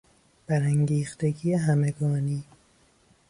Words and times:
برانگیختگی 0.47 1.53
همگانی 1.55 2.43